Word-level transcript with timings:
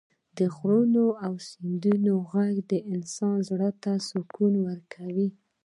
د 0.37 0.39
غرونو 0.55 1.03
او 1.25 1.33
سیندونو 1.49 2.11
غږ 2.31 2.53
د 2.71 2.73
انسان 2.93 3.35
زړه 3.49 3.69
ته 3.83 3.91
سکون 4.09 4.53
ورکوي. 4.67 5.29